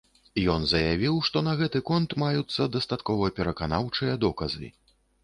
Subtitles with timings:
[0.53, 4.73] Ён заявіў, што на гэты конт маюцца дастаткова пераканаўчыя доказы.